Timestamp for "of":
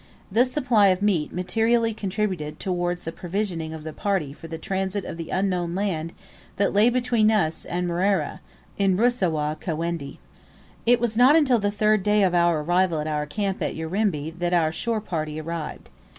0.87-1.03, 3.71-3.83, 5.05-5.15, 12.23-12.33